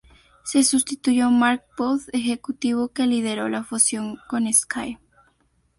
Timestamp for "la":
3.49-3.63